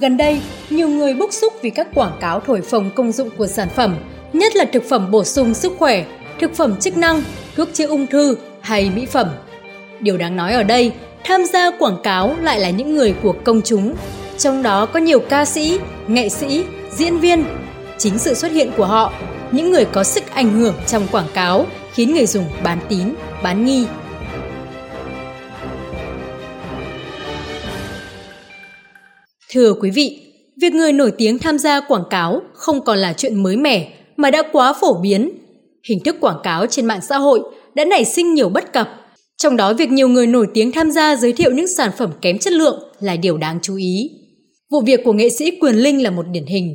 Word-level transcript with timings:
Gần 0.00 0.16
đây, 0.16 0.40
nhiều 0.70 0.88
người 0.88 1.14
bức 1.14 1.32
xúc 1.32 1.52
vì 1.62 1.70
các 1.70 1.88
quảng 1.94 2.16
cáo 2.20 2.40
thổi 2.40 2.60
phồng 2.60 2.90
công 2.90 3.12
dụng 3.12 3.30
của 3.38 3.46
sản 3.46 3.68
phẩm, 3.74 3.96
nhất 4.32 4.56
là 4.56 4.64
thực 4.72 4.84
phẩm 4.88 5.10
bổ 5.10 5.24
sung 5.24 5.54
sức 5.54 5.72
khỏe, 5.78 6.04
thực 6.40 6.54
phẩm 6.54 6.76
chức 6.80 6.96
năng, 6.96 7.22
thuốc 7.56 7.68
chữa 7.72 7.86
ung 7.86 8.06
thư 8.06 8.36
hay 8.60 8.90
mỹ 8.94 9.06
phẩm. 9.06 9.28
Điều 10.00 10.18
đáng 10.18 10.36
nói 10.36 10.52
ở 10.52 10.62
đây, 10.62 10.92
tham 11.24 11.44
gia 11.44 11.70
quảng 11.78 11.96
cáo 12.02 12.36
lại 12.40 12.60
là 12.60 12.70
những 12.70 12.94
người 12.94 13.14
của 13.22 13.34
công 13.44 13.60
chúng, 13.62 13.94
trong 14.38 14.62
đó 14.62 14.86
có 14.86 15.00
nhiều 15.00 15.20
ca 15.20 15.44
sĩ, 15.44 15.78
nghệ 16.08 16.28
sĩ, 16.28 16.64
diễn 16.96 17.18
viên. 17.18 17.44
Chính 17.98 18.18
sự 18.18 18.34
xuất 18.34 18.52
hiện 18.52 18.70
của 18.76 18.86
họ, 18.86 19.12
những 19.52 19.70
người 19.70 19.84
có 19.84 20.04
sức 20.04 20.24
ảnh 20.34 20.52
hưởng 20.52 20.74
trong 20.86 21.06
quảng 21.12 21.28
cáo 21.34 21.66
khiến 21.92 22.14
người 22.14 22.26
dùng 22.26 22.44
bán 22.64 22.78
tín, 22.88 23.14
bán 23.42 23.64
nghi. 23.64 23.86
Thưa 29.54 29.74
quý 29.80 29.90
vị, 29.90 30.20
việc 30.60 30.72
người 30.72 30.92
nổi 30.92 31.12
tiếng 31.18 31.38
tham 31.38 31.58
gia 31.58 31.80
quảng 31.80 32.04
cáo 32.10 32.42
không 32.52 32.84
còn 32.84 32.98
là 32.98 33.12
chuyện 33.12 33.42
mới 33.42 33.56
mẻ 33.56 33.92
mà 34.16 34.30
đã 34.30 34.42
quá 34.52 34.72
phổ 34.80 34.94
biến. 35.02 35.30
Hình 35.88 36.04
thức 36.04 36.16
quảng 36.20 36.38
cáo 36.42 36.66
trên 36.66 36.86
mạng 36.86 37.00
xã 37.08 37.18
hội 37.18 37.40
đã 37.74 37.84
nảy 37.84 38.04
sinh 38.04 38.34
nhiều 38.34 38.48
bất 38.48 38.72
cập, 38.72 38.88
trong 39.36 39.56
đó 39.56 39.72
việc 39.72 39.90
nhiều 39.90 40.08
người 40.08 40.26
nổi 40.26 40.46
tiếng 40.54 40.72
tham 40.72 40.90
gia 40.90 41.16
giới 41.16 41.32
thiệu 41.32 41.50
những 41.50 41.68
sản 41.68 41.90
phẩm 41.98 42.10
kém 42.20 42.38
chất 42.38 42.52
lượng 42.52 42.82
là 43.00 43.16
điều 43.16 43.36
đáng 43.36 43.58
chú 43.62 43.76
ý. 43.76 44.10
Vụ 44.70 44.80
việc 44.80 45.00
của 45.04 45.12
nghệ 45.12 45.28
sĩ 45.28 45.50
Quyền 45.60 45.74
Linh 45.74 46.02
là 46.02 46.10
một 46.10 46.26
điển 46.32 46.46
hình. 46.46 46.74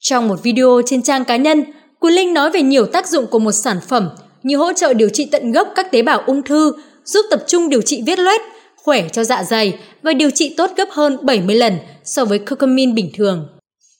Trong 0.00 0.28
một 0.28 0.42
video 0.42 0.80
trên 0.86 1.02
trang 1.02 1.24
cá 1.24 1.36
nhân, 1.36 1.64
Quyền 2.00 2.14
Linh 2.14 2.34
nói 2.34 2.50
về 2.50 2.62
nhiều 2.62 2.86
tác 2.86 3.08
dụng 3.08 3.26
của 3.26 3.38
một 3.38 3.52
sản 3.52 3.76
phẩm 3.88 4.08
như 4.42 4.56
hỗ 4.56 4.72
trợ 4.72 4.94
điều 4.94 5.08
trị 5.08 5.28
tận 5.32 5.52
gốc 5.52 5.68
các 5.74 5.90
tế 5.90 6.02
bào 6.02 6.22
ung 6.26 6.42
thư, 6.42 6.72
giúp 7.04 7.22
tập 7.30 7.44
trung 7.46 7.68
điều 7.68 7.82
trị 7.82 8.02
viết 8.06 8.18
loét, 8.18 8.40
khỏe 8.82 9.08
cho 9.12 9.24
dạ 9.24 9.44
dày 9.44 9.78
và 10.02 10.12
điều 10.12 10.30
trị 10.30 10.54
tốt 10.56 10.70
gấp 10.76 10.88
hơn 10.90 11.18
70 11.22 11.56
lần 11.56 11.78
so 12.04 12.24
với 12.24 12.38
curcumin 12.38 12.94
bình 12.94 13.10
thường. 13.14 13.48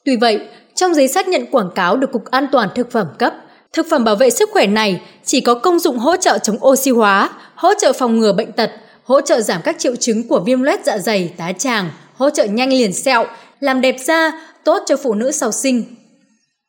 Tuy 0.05 0.17
vậy, 0.17 0.41
trong 0.75 0.95
giấy 0.95 1.09
xác 1.09 1.29
nhận 1.29 1.47
quảng 1.51 1.71
cáo 1.75 1.97
được 1.97 2.13
Cục 2.13 2.25
An 2.31 2.47
toàn 2.53 2.69
Thực 2.75 2.91
phẩm 2.91 3.07
cấp, 3.19 3.35
thực 3.73 3.87
phẩm 3.91 4.05
bảo 4.05 4.17
vệ 4.17 4.31
sức 4.31 4.51
khỏe 4.53 4.67
này 4.67 5.01
chỉ 5.25 5.41
có 5.41 5.55
công 5.55 5.79
dụng 5.79 5.99
hỗ 5.99 6.17
trợ 6.17 6.39
chống 6.39 6.65
oxy 6.67 6.91
hóa, 6.91 7.31
hỗ 7.55 7.75
trợ 7.75 7.93
phòng 7.93 8.19
ngừa 8.19 8.33
bệnh 8.33 8.53
tật, 8.53 8.71
hỗ 9.05 9.21
trợ 9.21 9.41
giảm 9.41 9.61
các 9.65 9.79
triệu 9.79 9.97
chứng 9.97 10.29
của 10.29 10.41
viêm 10.41 10.63
loét 10.63 10.85
dạ 10.85 10.99
dày, 10.99 11.33
tá 11.37 11.53
tràng, 11.53 11.91
hỗ 12.15 12.31
trợ 12.31 12.45
nhanh 12.45 12.73
liền 12.73 12.93
sẹo, 12.93 13.27
làm 13.61 13.81
đẹp 13.81 13.97
da, 14.05 14.33
tốt 14.65 14.83
cho 14.87 14.97
phụ 14.97 15.15
nữ 15.15 15.31
sau 15.31 15.53
sinh. 15.53 15.85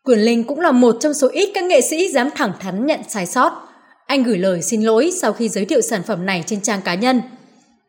Quyền 0.03 0.19
Linh 0.19 0.43
cũng 0.43 0.59
là 0.59 0.71
một 0.71 0.95
trong 0.99 1.13
số 1.13 1.27
ít 1.27 1.49
các 1.53 1.63
nghệ 1.63 1.81
sĩ 1.81 2.11
dám 2.11 2.29
thẳng 2.35 2.51
thắn 2.59 2.85
nhận 2.85 2.99
sai 3.09 3.25
sót. 3.25 3.51
Anh 4.05 4.23
gửi 4.23 4.37
lời 4.37 4.61
xin 4.61 4.81
lỗi 4.81 5.11
sau 5.21 5.33
khi 5.33 5.49
giới 5.49 5.65
thiệu 5.65 5.81
sản 5.81 6.03
phẩm 6.03 6.25
này 6.25 6.43
trên 6.45 6.61
trang 6.61 6.81
cá 6.81 6.95
nhân. 6.95 7.21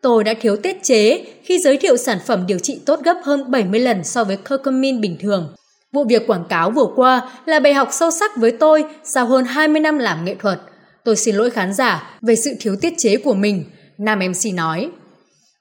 Tôi 0.05 0.25
đã 0.25 0.35
thiếu 0.41 0.57
tiết 0.57 0.83
chế 0.83 1.25
khi 1.43 1.59
giới 1.59 1.77
thiệu 1.77 1.97
sản 1.97 2.19
phẩm 2.27 2.45
điều 2.47 2.59
trị 2.59 2.81
tốt 2.87 3.01
gấp 3.05 3.21
hơn 3.25 3.51
70 3.51 3.81
lần 3.81 4.05
so 4.05 4.25
với 4.25 4.37
curcumin 4.37 5.01
bình 5.01 5.17
thường. 5.21 5.55
Vụ 5.93 6.05
việc 6.05 6.27
quảng 6.27 6.45
cáo 6.49 6.71
vừa 6.71 6.87
qua 6.97 7.31
là 7.47 7.61
bài 7.61 7.75
học 7.75 7.89
sâu 7.93 8.11
sắc 8.11 8.37
với 8.37 8.51
tôi 8.51 8.85
sau 9.05 9.27
hơn 9.27 9.45
20 9.45 9.81
năm 9.81 9.99
làm 9.99 10.25
nghệ 10.25 10.35
thuật. 10.35 10.61
Tôi 11.05 11.17
xin 11.17 11.37
lỗi 11.37 11.51
khán 11.51 11.75
giả 11.75 12.19
về 12.23 12.37
sự 12.37 12.51
thiếu 12.61 12.77
tiết 12.81 12.95
chế 12.99 13.17
của 13.17 13.35
mình, 13.35 13.65
nam 13.99 14.19
MC 14.19 14.55
nói. 14.55 14.91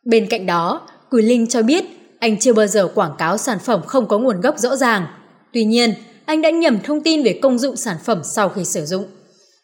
Bên 0.06 0.28
cạnh 0.30 0.46
đó, 0.46 0.82
Quỳ 1.12 1.22
Linh 1.22 1.48
cho 1.48 1.62
biết 1.62 1.86
anh 2.20 2.40
chưa 2.40 2.54
bao 2.54 2.68
giờ 2.68 2.88
quảng 2.96 3.16
cáo 3.18 3.38
sản 3.38 3.60
phẩm 3.60 3.82
không 3.88 4.08
có 4.08 4.18
nguồn 4.18 4.42
gốc 4.42 4.60
rõ 4.60 4.76
ràng. 4.76 5.06
Tuy 5.54 5.64
nhiên, 5.64 5.94
anh 6.26 6.42
đã 6.42 6.50
nhầm 6.50 6.80
thông 6.84 7.02
tin 7.02 7.24
về 7.24 7.40
công 7.42 7.60
dụng 7.60 7.76
sản 7.76 7.98
phẩm 8.06 8.22
sau 8.24 8.50
khi 8.50 8.66
sử 8.66 8.86
dụng. 8.86 9.06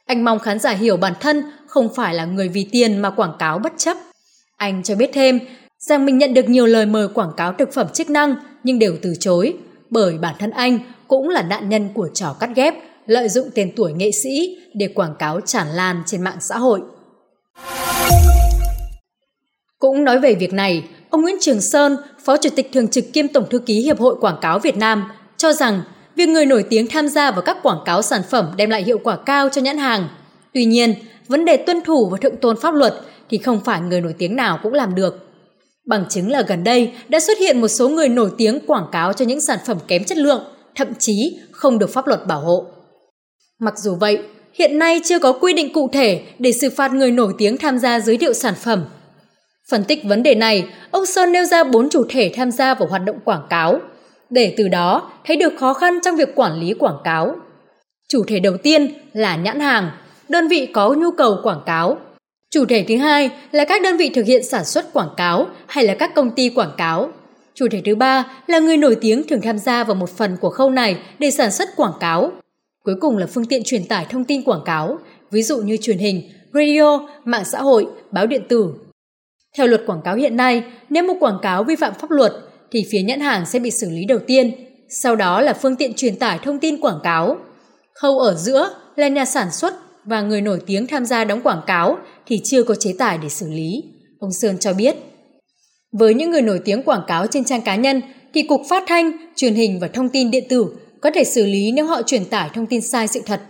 Anh 0.05 0.23
mong 0.23 0.39
khán 0.39 0.59
giả 0.59 0.71
hiểu 0.71 0.97
bản 0.97 1.14
thân 1.19 1.43
không 1.67 1.93
phải 1.95 2.14
là 2.14 2.25
người 2.25 2.49
vì 2.49 2.67
tiền 2.71 2.97
mà 2.97 3.09
quảng 3.09 3.33
cáo 3.39 3.59
bất 3.59 3.73
chấp. 3.77 3.97
Anh 4.59 4.83
cho 4.83 4.95
biết 4.95 5.09
thêm 5.13 5.39
rằng 5.77 6.05
mình 6.05 6.17
nhận 6.17 6.33
được 6.33 6.49
nhiều 6.49 6.65
lời 6.65 6.85
mời 6.85 7.07
quảng 7.07 7.31
cáo 7.38 7.53
thực 7.53 7.73
phẩm 7.73 7.88
chức 7.93 8.09
năng 8.09 8.35
nhưng 8.63 8.79
đều 8.79 8.97
từ 9.02 9.13
chối 9.19 9.53
bởi 9.89 10.17
bản 10.17 10.35
thân 10.39 10.52
anh 10.52 10.79
cũng 11.07 11.29
là 11.29 11.41
nạn 11.41 11.70
nhân 11.70 11.89
của 11.93 12.09
trò 12.14 12.36
cắt 12.39 12.49
ghép 12.55 12.73
lợi 13.05 13.30
dụng 13.30 13.49
tên 13.55 13.71
tuổi 13.75 13.93
nghệ 13.93 14.11
sĩ 14.23 14.58
để 14.73 14.87
quảng 14.87 15.15
cáo 15.19 15.42
tràn 15.42 15.67
lan 15.67 16.03
trên 16.05 16.21
mạng 16.21 16.37
xã 16.39 16.58
hội. 16.58 16.80
Cũng 19.80 20.03
nói 20.03 20.19
về 20.19 20.33
việc 20.33 20.53
này, 20.53 20.83
ông 21.09 21.21
Nguyễn 21.21 21.36
Trường 21.42 21.61
Sơn, 21.61 21.98
Phó 22.23 22.37
Chủ 22.37 22.49
tịch 22.55 22.69
Thường 22.73 22.87
trực 22.87 23.05
kiêm 23.14 23.27
Tổng 23.27 23.49
Thư 23.49 23.59
ký 23.59 23.81
Hiệp 23.81 23.99
hội 23.99 24.15
Quảng 24.21 24.37
cáo 24.42 24.59
Việt 24.59 24.77
Nam, 24.77 25.11
cho 25.37 25.53
rằng 25.53 25.81
việc 26.15 26.30
người 26.30 26.45
nổi 26.45 26.65
tiếng 26.69 26.87
tham 26.87 27.08
gia 27.08 27.31
vào 27.31 27.42
các 27.42 27.58
quảng 27.64 27.81
cáo 27.86 28.02
sản 28.02 28.21
phẩm 28.30 28.52
đem 28.58 28.69
lại 28.69 28.83
hiệu 28.83 28.99
quả 29.03 29.17
cao 29.25 29.49
cho 29.49 29.61
nhãn 29.61 29.77
hàng. 29.77 30.08
Tuy 30.53 30.65
nhiên, 30.65 30.93
vấn 31.30 31.45
đề 31.45 31.58
tuân 31.58 31.82
thủ 31.82 32.10
và 32.12 32.17
thượng 32.22 32.38
tôn 32.38 32.58
pháp 32.62 32.73
luật 32.73 32.94
thì 33.30 33.38
không 33.38 33.62
phải 33.66 33.82
người 33.82 34.02
nổi 34.02 34.16
tiếng 34.17 34.36
nào 34.36 34.60
cũng 34.64 34.73
làm 34.73 34.95
được. 34.95 35.30
Bằng 35.88 36.06
chứng 36.10 36.32
là 36.32 36.42
gần 36.42 36.64
đây 36.64 36.94
đã 37.10 37.20
xuất 37.20 37.38
hiện 37.40 37.62
một 37.62 37.67
số 37.67 37.90
người 37.90 38.10
nổi 38.10 38.32
tiếng 38.38 38.60
quảng 38.67 38.86
cáo 38.92 39.14
cho 39.14 39.26
những 39.26 39.42
sản 39.42 39.60
phẩm 39.66 39.78
kém 39.88 40.04
chất 40.04 40.17
lượng, 40.17 40.44
thậm 40.76 40.88
chí 41.00 41.40
không 41.52 41.80
được 41.80 41.90
pháp 41.90 42.08
luật 42.08 42.28
bảo 42.28 42.40
hộ. 42.40 42.66
Mặc 43.60 43.73
dù 43.78 43.95
vậy, 43.95 44.20
hiện 44.54 44.80
nay 44.80 45.02
chưa 45.04 45.20
có 45.20 45.32
quy 45.32 45.54
định 45.54 45.73
cụ 45.73 45.90
thể 45.94 46.22
để 46.40 46.52
xử 46.52 46.70
phạt 46.70 46.94
người 46.94 47.12
nổi 47.12 47.34
tiếng 47.38 47.58
tham 47.58 47.80
gia 47.80 48.00
giới 48.00 48.17
thiệu 48.17 48.34
sản 48.34 48.54
phẩm. 48.56 48.86
Phân 49.70 49.84
tích 49.84 50.04
vấn 50.04 50.23
đề 50.23 50.36
này, 50.36 50.66
ông 50.92 51.06
Sơn 51.06 51.32
nêu 51.32 51.46
ra 51.46 51.64
bốn 51.64 51.90
chủ 51.90 52.06
thể 52.10 52.32
tham 52.36 52.52
gia 52.52 52.73
vào 52.73 52.88
hoạt 52.88 53.06
động 53.06 53.20
quảng 53.26 53.48
cáo, 53.50 53.80
để 54.30 54.54
từ 54.58 54.67
đó 54.67 55.11
thấy 55.26 55.36
được 55.36 55.54
khó 55.60 55.73
khăn 55.73 56.00
trong 56.06 56.16
việc 56.16 56.36
quản 56.36 56.60
lý 56.60 56.73
quảng 56.73 56.98
cáo. 57.04 57.36
Chủ 58.10 58.23
thể 58.28 58.40
đầu 58.40 58.58
tiên 58.64 58.94
là 59.14 59.36
nhãn 59.36 59.60
hàng, 59.60 59.92
đơn 60.30 60.48
vị 60.48 60.66
có 60.73 60.94
nhu 60.94 61.12
cầu 61.12 61.38
quảng 61.44 61.62
cáo. 61.66 61.98
Chủ 62.52 62.66
thể 62.66 62.86
thứ 62.88 62.98
hai 62.98 63.30
là 63.52 63.66
các 63.66 63.82
đơn 63.82 63.98
vị 63.98 64.10
thực 64.10 64.26
hiện 64.26 64.44
sản 64.44 64.66
xuất 64.66 64.94
quảng 64.94 65.14
cáo 65.17 65.48
hay 65.67 65.84
là 65.84 65.95
các 65.95 66.16
công 66.16 66.32
ty 66.32 66.50
quảng 66.50 66.73
cáo. 66.78 67.12
Chủ 67.54 67.67
thể 67.72 67.82
thứ 67.86 67.95
ba 67.95 68.42
là 68.48 68.60
người 68.60 68.78
nổi 68.78 68.98
tiếng 69.02 69.28
thường 69.28 69.42
tham 69.42 69.58
gia 69.58 69.84
vào 69.84 69.95
một 69.95 70.10
phần 70.10 70.38
của 70.42 70.50
khâu 70.50 70.70
này 70.70 70.98
để 71.20 71.32
sản 71.32 71.52
xuất 71.52 71.70
quảng 71.76 71.94
cáo. 72.00 72.32
Cuối 72.84 72.95
cùng 73.02 73.17
là 73.17 73.28
phương 73.28 73.45
tiện 73.45 73.62
truyền 73.66 73.86
tải 73.86 74.06
thông 74.10 74.23
tin 74.23 74.44
quảng 74.44 74.62
cáo, 74.66 74.98
ví 75.32 75.44
dụ 75.44 75.58
như 75.58 75.78
truyền 75.78 75.98
hình, 75.98 76.22
radio, 76.54 77.08
mạng 77.26 77.46
xã 77.46 77.61
hội, 77.61 77.88
báo 78.11 78.28
điện 78.28 78.42
tử. 78.50 78.73
Theo 79.58 79.67
luật 79.67 79.82
quảng 79.86 80.02
cáo 80.04 80.16
hiện 80.16 80.38
nay, 80.38 80.64
nếu 80.90 81.04
một 81.04 81.14
quảng 81.20 81.40
cáo 81.42 81.64
vi 81.64 81.76
phạm 81.76 81.94
pháp 81.94 82.11
luật 82.11 82.34
thì 82.72 82.86
phía 82.92 83.02
nhãn 83.02 83.20
hàng 83.20 83.46
sẽ 83.46 83.60
bị 83.60 83.72
xử 83.72 83.90
lý 83.90 84.06
đầu 84.06 84.20
tiên, 84.28 84.52
sau 84.90 85.16
đó 85.16 85.42
là 85.42 85.54
phương 85.54 85.76
tiện 85.76 85.94
truyền 85.94 86.16
tải 86.16 86.40
thông 86.44 86.60
tin 86.60 86.82
quảng 86.82 87.00
cáo. 87.04 87.38
Khâu 87.94 88.20
ở 88.20 88.34
giữa 88.36 88.70
là 88.96 89.08
nhà 89.08 89.26
sản 89.26 89.52
xuất 89.52 89.73
và 90.09 90.21
người 90.21 90.42
nổi 90.42 90.59
tiếng 90.65 90.87
tham 90.87 91.05
gia 91.05 91.23
đóng 91.23 91.42
quảng 91.42 91.61
cáo 91.67 91.97
thì 92.25 92.42
chưa 92.43 92.64
có 92.64 92.75
chế 92.75 92.93
tài 92.99 93.17
để 93.17 93.30
xử 93.30 93.49
lý, 93.49 93.83
ông 94.20 94.31
Sơn 94.31 94.58
cho 94.59 94.73
biết. 94.73 94.95
Với 95.92 96.14
những 96.14 96.31
người 96.31 96.42
nổi 96.42 96.59
tiếng 96.65 96.83
quảng 96.83 97.03
cáo 97.08 97.27
trên 97.27 97.43
trang 97.43 97.61
cá 97.61 97.75
nhân 97.75 98.02
thì 98.33 98.43
Cục 98.43 98.61
Phát 98.69 98.83
thanh, 98.87 99.11
Truyền 99.36 99.53
hình 99.53 99.80
và 99.80 99.87
Thông 99.87 100.09
tin 100.09 100.31
điện 100.31 100.43
tử 100.49 100.65
có 101.02 101.11
thể 101.15 101.23
xử 101.23 101.45
lý 101.45 101.71
nếu 101.71 101.86
họ 101.86 102.02
truyền 102.02 102.25
tải 102.25 102.49
thông 102.53 102.65
tin 102.65 102.81
sai 102.81 103.08
sự 103.08 103.21
thật. 103.25 103.42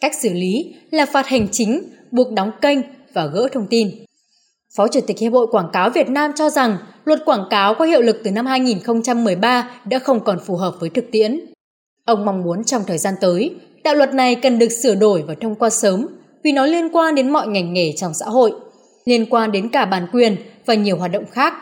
Cách 0.00 0.12
xử 0.22 0.32
lý 0.32 0.74
là 0.90 1.06
phạt 1.06 1.26
hành 1.26 1.48
chính, 1.52 1.82
buộc 2.10 2.32
đóng 2.32 2.50
kênh 2.60 2.78
và 3.12 3.26
gỡ 3.26 3.48
thông 3.52 3.66
tin. 3.66 3.90
Phó 4.76 4.88
Chủ 4.88 5.00
tịch 5.06 5.18
Hiệp 5.18 5.32
hội 5.32 5.46
Quảng 5.50 5.70
cáo 5.72 5.90
Việt 5.90 6.08
Nam 6.08 6.32
cho 6.36 6.50
rằng 6.50 6.76
luật 7.04 7.22
quảng 7.24 7.46
cáo 7.50 7.74
có 7.74 7.84
hiệu 7.84 8.00
lực 8.00 8.20
từ 8.24 8.30
năm 8.30 8.46
2013 8.46 9.70
đã 9.84 9.98
không 9.98 10.24
còn 10.24 10.38
phù 10.46 10.56
hợp 10.56 10.74
với 10.80 10.90
thực 10.90 11.04
tiễn. 11.12 11.40
Ông 12.04 12.24
mong 12.24 12.42
muốn 12.42 12.64
trong 12.64 12.82
thời 12.86 12.98
gian 12.98 13.14
tới, 13.20 13.50
đạo 13.84 13.94
luật 13.94 14.14
này 14.14 14.34
cần 14.34 14.58
được 14.58 14.68
sửa 14.68 14.94
đổi 14.94 15.22
và 15.22 15.34
thông 15.40 15.54
qua 15.54 15.70
sớm 15.70 16.06
vì 16.44 16.52
nó 16.52 16.66
liên 16.66 16.88
quan 16.92 17.14
đến 17.14 17.30
mọi 17.30 17.48
ngành 17.48 17.72
nghề 17.72 17.92
trong 17.96 18.14
xã 18.14 18.26
hội, 18.26 18.52
liên 19.04 19.26
quan 19.30 19.52
đến 19.52 19.68
cả 19.68 19.84
bản 19.84 20.06
quyền 20.12 20.36
và 20.66 20.74
nhiều 20.74 20.96
hoạt 20.96 21.12
động 21.12 21.24
khác. 21.30 21.54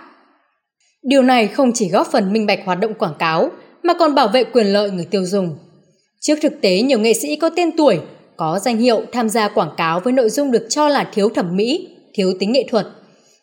Điều 1.03 1.22
này 1.22 1.47
không 1.47 1.72
chỉ 1.75 1.88
góp 1.88 2.06
phần 2.12 2.32
minh 2.32 2.47
bạch 2.47 2.60
hoạt 2.64 2.80
động 2.80 2.94
quảng 2.94 3.14
cáo 3.19 3.50
mà 3.82 3.94
còn 3.94 4.14
bảo 4.14 4.28
vệ 4.28 4.44
quyền 4.44 4.66
lợi 4.66 4.91
người 4.91 5.06
tiêu 5.10 5.25
dùng. 5.25 5.59
Trước 6.20 6.38
thực 6.42 6.60
tế 6.60 6.82
nhiều 6.82 6.98
nghệ 6.98 7.12
sĩ 7.12 7.36
có 7.36 7.50
tên 7.56 7.76
tuổi, 7.76 8.00
có 8.36 8.59
danh 8.59 8.76
hiệu 8.76 9.03
tham 9.12 9.28
gia 9.28 9.48
quảng 9.48 9.75
cáo 9.76 10.00
với 10.00 10.12
nội 10.12 10.30
dung 10.30 10.50
được 10.50 10.66
cho 10.69 10.88
là 10.88 11.10
thiếu 11.14 11.28
thẩm 11.28 11.56
mỹ, 11.56 11.88
thiếu 12.14 12.32
tính 12.38 12.53
nghệ 12.53 12.64
thuật. 12.70 12.86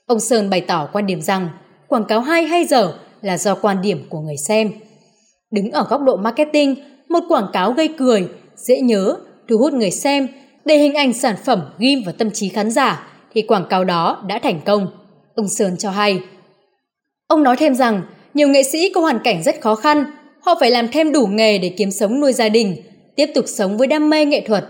Ông 0.05 0.19
Sơn 0.19 0.49
bày 0.49 0.61
tỏ 0.61 0.89
quan 0.93 1.05
điểm 1.05 1.21
rằng 1.21 1.49
quảng 1.87 2.05
cáo 2.05 2.21
hay 2.21 2.43
hay 2.43 2.65
dở 2.65 2.93
là 3.21 3.37
do 3.37 3.55
quan 3.55 3.81
điểm 3.81 4.05
của 4.09 4.19
người 4.19 4.37
xem. 4.47 4.71
Đứng 5.51 5.71
ở 5.71 5.87
góc 5.89 6.01
độ 6.01 6.17
marketing, 6.17 6.75
một 7.09 7.23
quảng 7.29 7.47
cáo 7.53 7.71
gây 7.71 7.87
cười, 7.87 8.27
dễ 8.57 8.81
nhớ, 8.81 9.15
thu 9.49 9.57
hút 9.57 9.73
người 9.73 9.91
xem 9.91 10.27
để 10.65 10.77
hình 10.77 10.93
ảnh 10.93 11.13
sản 11.13 11.35
phẩm 11.45 11.61
ghim 11.79 12.03
vào 12.05 12.13
tâm 12.17 12.31
trí 12.31 12.49
khán 12.49 12.71
giả 12.71 13.07
thì 13.33 13.41
quảng 13.41 13.65
cáo 13.69 13.83
đó 13.83 14.23
đã 14.27 14.39
thành 14.39 14.59
công. 14.65 14.87
Ông 15.35 15.49
Sơn 15.49 15.77
cho 15.77 15.89
hay. 15.89 16.19
Ông 17.27 17.43
nói 17.43 17.55
thêm 17.59 17.75
rằng 17.75 18.01
nhiều 18.33 18.47
nghệ 18.47 18.63
sĩ 18.63 18.89
có 18.89 19.01
hoàn 19.01 19.19
cảnh 19.23 19.43
rất 19.43 19.61
khó 19.61 19.75
khăn, 19.75 20.05
họ 20.41 20.55
phải 20.59 20.71
làm 20.71 20.87
thêm 20.87 21.11
đủ 21.11 21.27
nghề 21.27 21.57
để 21.57 21.73
kiếm 21.77 21.91
sống 21.91 22.19
nuôi 22.19 22.33
gia 22.33 22.49
đình, 22.49 22.75
tiếp 23.15 23.25
tục 23.35 23.45
sống 23.47 23.77
với 23.77 23.87
đam 23.87 24.09
mê 24.09 24.25
nghệ 24.25 24.41
thuật. 24.47 24.65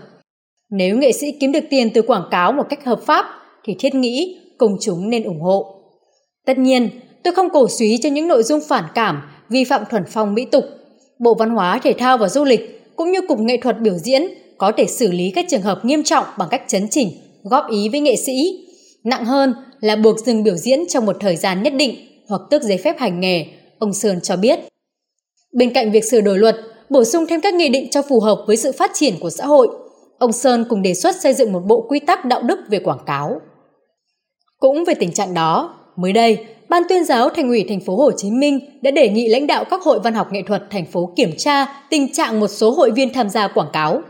Nếu 0.70 0.96
nghệ 0.96 1.12
sĩ 1.12 1.32
kiếm 1.40 1.52
được 1.52 1.64
tiền 1.70 1.90
từ 1.94 2.02
quảng 2.02 2.28
cáo 2.30 2.52
một 2.52 2.62
cách 2.68 2.84
hợp 2.84 3.00
pháp 3.06 3.24
thì 3.64 3.76
thiết 3.78 3.94
nghĩ 3.94 4.38
công 4.58 4.76
chúng 4.80 5.10
nên 5.10 5.24
ủng 5.24 5.40
hộ. 5.40 5.74
Tất 6.46 6.58
nhiên, 6.58 6.90
tôi 7.22 7.34
không 7.34 7.50
cổ 7.50 7.68
suý 7.68 7.98
cho 8.02 8.08
những 8.08 8.28
nội 8.28 8.42
dung 8.42 8.60
phản 8.68 8.84
cảm, 8.94 9.22
vi 9.48 9.64
phạm 9.64 9.82
thuần 9.90 10.02
phong 10.08 10.34
mỹ 10.34 10.44
tục. 10.44 10.64
Bộ 11.18 11.34
Văn 11.34 11.50
hóa, 11.50 11.80
Thể 11.82 11.92
thao 11.92 12.18
và 12.18 12.28
Du 12.28 12.44
lịch 12.44 12.77
cũng 12.98 13.12
như 13.12 13.20
Cục 13.28 13.40
Nghệ 13.40 13.56
thuật 13.62 13.80
biểu 13.80 13.94
diễn 13.98 14.22
có 14.58 14.72
thể 14.76 14.86
xử 14.86 15.12
lý 15.12 15.30
các 15.30 15.46
trường 15.48 15.62
hợp 15.62 15.84
nghiêm 15.84 16.02
trọng 16.02 16.24
bằng 16.38 16.48
cách 16.50 16.62
chấn 16.66 16.88
chỉnh, 16.90 17.08
góp 17.42 17.64
ý 17.70 17.88
với 17.88 18.00
nghệ 18.00 18.16
sĩ. 18.16 18.32
Nặng 19.04 19.24
hơn 19.24 19.54
là 19.80 19.96
buộc 19.96 20.18
dừng 20.18 20.42
biểu 20.42 20.56
diễn 20.56 20.88
trong 20.88 21.06
một 21.06 21.16
thời 21.20 21.36
gian 21.36 21.62
nhất 21.62 21.74
định 21.74 21.94
hoặc 22.28 22.40
tước 22.50 22.62
giấy 22.62 22.78
phép 22.78 22.98
hành 22.98 23.20
nghề, 23.20 23.46
ông 23.78 23.92
Sơn 23.92 24.20
cho 24.20 24.36
biết. 24.36 24.58
Bên 25.52 25.72
cạnh 25.72 25.90
việc 25.90 26.04
sửa 26.04 26.20
đổi 26.20 26.38
luật, 26.38 26.56
bổ 26.90 27.04
sung 27.04 27.26
thêm 27.28 27.40
các 27.40 27.54
nghị 27.54 27.68
định 27.68 27.90
cho 27.90 28.02
phù 28.02 28.20
hợp 28.20 28.44
với 28.46 28.56
sự 28.56 28.72
phát 28.72 28.90
triển 28.94 29.14
của 29.20 29.30
xã 29.30 29.46
hội, 29.46 29.68
ông 30.18 30.32
Sơn 30.32 30.64
cùng 30.68 30.82
đề 30.82 30.94
xuất 30.94 31.16
xây 31.16 31.34
dựng 31.34 31.52
một 31.52 31.62
bộ 31.68 31.86
quy 31.88 32.00
tắc 32.00 32.24
đạo 32.24 32.42
đức 32.42 32.58
về 32.70 32.78
quảng 32.78 33.04
cáo. 33.06 33.40
Cũng 34.58 34.84
về 34.84 34.94
tình 34.94 35.12
trạng 35.12 35.34
đó, 35.34 35.74
mới 35.96 36.12
đây, 36.12 36.38
Ban 36.68 36.82
tuyên 36.88 37.04
giáo 37.04 37.30
Thành 37.30 37.48
ủy 37.48 37.64
thành 37.68 37.80
phố 37.80 37.96
Hồ 37.96 38.10
Chí 38.16 38.30
Minh 38.30 38.60
đã 38.82 38.90
đề 38.90 39.08
nghị 39.08 39.28
lãnh 39.28 39.46
đạo 39.46 39.64
các 39.64 39.82
hội 39.82 40.00
văn 40.04 40.14
học 40.14 40.32
nghệ 40.32 40.42
thuật 40.46 40.62
thành 40.70 40.86
phố 40.86 41.12
kiểm 41.16 41.30
tra 41.38 41.66
tình 41.90 42.12
trạng 42.12 42.40
một 42.40 42.48
số 42.48 42.70
hội 42.70 42.90
viên 42.90 43.12
tham 43.12 43.28
gia 43.28 43.48
quảng 43.48 43.68
cáo. 43.72 44.02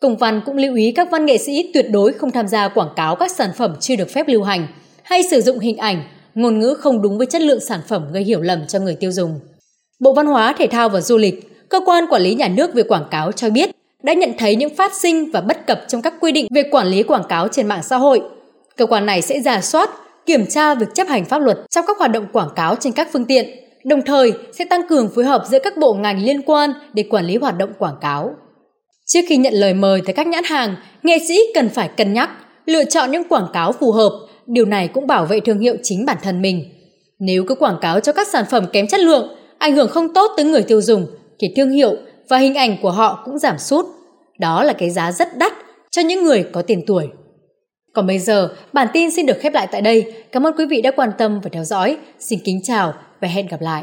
Công 0.00 0.16
văn 0.16 0.40
cũng 0.46 0.56
lưu 0.56 0.76
ý 0.76 0.92
các 0.92 1.08
văn 1.10 1.26
nghệ 1.26 1.38
sĩ 1.38 1.70
tuyệt 1.74 1.86
đối 1.90 2.12
không 2.12 2.30
tham 2.30 2.48
gia 2.48 2.68
quảng 2.68 2.88
cáo 2.96 3.16
các 3.16 3.30
sản 3.30 3.50
phẩm 3.56 3.74
chưa 3.80 3.96
được 3.96 4.10
phép 4.10 4.28
lưu 4.28 4.42
hành 4.42 4.66
hay 5.02 5.22
sử 5.30 5.40
dụng 5.40 5.58
hình 5.58 5.76
ảnh, 5.76 6.02
ngôn 6.34 6.58
ngữ 6.58 6.74
không 6.74 7.02
đúng 7.02 7.18
với 7.18 7.26
chất 7.26 7.42
lượng 7.42 7.60
sản 7.60 7.80
phẩm 7.88 8.06
gây 8.12 8.22
hiểu 8.22 8.40
lầm 8.40 8.66
cho 8.68 8.78
người 8.78 8.96
tiêu 9.00 9.12
dùng. 9.12 9.40
Bộ 10.00 10.12
Văn 10.12 10.26
hóa, 10.26 10.54
Thể 10.58 10.66
thao 10.66 10.88
và 10.88 11.00
Du 11.00 11.16
lịch, 11.16 11.68
cơ 11.68 11.80
quan 11.86 12.04
quản 12.10 12.22
lý 12.22 12.34
nhà 12.34 12.48
nước 12.48 12.74
về 12.74 12.82
quảng 12.82 13.06
cáo 13.10 13.32
cho 13.32 13.50
biết 13.50 13.70
đã 14.02 14.12
nhận 14.12 14.32
thấy 14.38 14.56
những 14.56 14.74
phát 14.74 14.92
sinh 14.94 15.30
và 15.32 15.40
bất 15.40 15.66
cập 15.66 15.80
trong 15.88 16.02
các 16.02 16.14
quy 16.20 16.32
định 16.32 16.46
về 16.54 16.62
quản 16.70 16.86
lý 16.86 17.02
quảng 17.02 17.24
cáo 17.28 17.48
trên 17.48 17.66
mạng 17.66 17.82
xã 17.82 17.96
hội. 17.96 18.22
Cơ 18.76 18.86
quan 18.86 19.06
này 19.06 19.22
sẽ 19.22 19.40
giả 19.40 19.60
soát, 19.60 19.90
kiểm 20.26 20.46
tra 20.46 20.74
việc 20.74 20.94
chấp 20.94 21.08
hành 21.08 21.24
pháp 21.24 21.38
luật 21.38 21.58
trong 21.70 21.84
các 21.86 21.98
hoạt 21.98 22.10
động 22.10 22.26
quảng 22.32 22.50
cáo 22.56 22.76
trên 22.76 22.92
các 22.92 23.08
phương 23.12 23.24
tiện, 23.24 23.48
đồng 23.84 24.02
thời 24.02 24.32
sẽ 24.52 24.64
tăng 24.64 24.88
cường 24.88 25.10
phối 25.14 25.24
hợp 25.24 25.42
giữa 25.50 25.58
các 25.58 25.76
bộ 25.76 25.94
ngành 25.94 26.24
liên 26.24 26.42
quan 26.42 26.72
để 26.92 27.04
quản 27.10 27.24
lý 27.24 27.36
hoạt 27.36 27.58
động 27.58 27.72
quảng 27.78 27.96
cáo. 28.00 28.34
Trước 29.06 29.20
khi 29.28 29.36
nhận 29.36 29.54
lời 29.54 29.74
mời 29.74 30.00
từ 30.06 30.12
các 30.12 30.26
nhãn 30.26 30.44
hàng, 30.44 30.76
nghệ 31.02 31.18
sĩ 31.28 31.40
cần 31.54 31.68
phải 31.68 31.88
cân 31.88 32.12
nhắc, 32.12 32.30
lựa 32.66 32.84
chọn 32.84 33.10
những 33.10 33.28
quảng 33.28 33.46
cáo 33.52 33.72
phù 33.72 33.92
hợp, 33.92 34.10
điều 34.46 34.64
này 34.64 34.88
cũng 34.88 35.06
bảo 35.06 35.26
vệ 35.26 35.40
thương 35.40 35.58
hiệu 35.58 35.76
chính 35.82 36.06
bản 36.06 36.16
thân 36.22 36.42
mình. 36.42 36.64
Nếu 37.18 37.44
cứ 37.48 37.54
quảng 37.54 37.78
cáo 37.80 38.00
cho 38.00 38.12
các 38.12 38.28
sản 38.28 38.44
phẩm 38.50 38.66
kém 38.72 38.86
chất 38.86 39.00
lượng, 39.00 39.28
ảnh 39.58 39.74
hưởng 39.74 39.88
không 39.88 40.14
tốt 40.14 40.30
tới 40.36 40.46
người 40.46 40.62
tiêu 40.62 40.80
dùng, 40.80 41.06
thì 41.38 41.48
thương 41.56 41.70
hiệu 41.70 41.96
và 42.28 42.38
hình 42.38 42.54
ảnh 42.54 42.76
của 42.82 42.90
họ 42.90 43.22
cũng 43.24 43.38
giảm 43.38 43.58
sút. 43.58 43.86
Đó 44.38 44.62
là 44.62 44.72
cái 44.72 44.90
giá 44.90 45.12
rất 45.12 45.38
đắt 45.38 45.52
cho 45.90 46.02
những 46.02 46.24
người 46.24 46.44
có 46.52 46.62
tiền 46.62 46.84
tuổi. 46.86 47.08
Còn 47.94 48.06
bây 48.06 48.18
giờ, 48.18 48.48
bản 48.72 48.88
tin 48.92 49.10
xin 49.10 49.26
được 49.26 49.36
khép 49.40 49.54
lại 49.54 49.68
tại 49.72 49.82
đây. 49.82 50.12
Cảm 50.32 50.46
ơn 50.46 50.56
quý 50.58 50.66
vị 50.66 50.82
đã 50.82 50.90
quan 50.90 51.10
tâm 51.18 51.40
và 51.40 51.50
theo 51.52 51.64
dõi. 51.64 51.96
Xin 52.18 52.38
kính 52.44 52.60
chào 52.62 52.94
và 53.20 53.28
hẹn 53.28 53.46
gặp 53.46 53.60
lại. 53.60 53.82